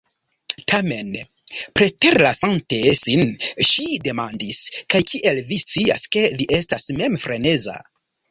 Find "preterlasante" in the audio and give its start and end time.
1.79-2.79